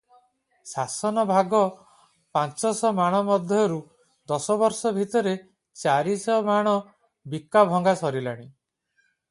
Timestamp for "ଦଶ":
4.33-4.57